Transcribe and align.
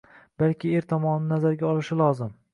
Balki 0.43 0.71
er 0.79 0.87
tomonini 0.93 1.31
nazarga 1.35 1.71
olishi 1.75 2.01
lozim. 2.03 2.35